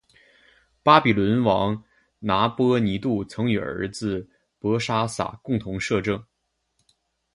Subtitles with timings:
[0.81, 1.83] 巴比伦王
[2.17, 4.27] 拿波尼度曾与儿子
[4.57, 6.25] 伯沙撒共同摄政。